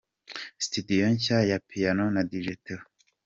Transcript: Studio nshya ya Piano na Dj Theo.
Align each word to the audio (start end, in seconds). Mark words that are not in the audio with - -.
Studio 0.65 1.05
nshya 1.13 1.37
ya 1.49 1.57
Piano 1.67 2.05
na 2.13 2.21
Dj 2.29 2.47
Theo. 2.63 2.83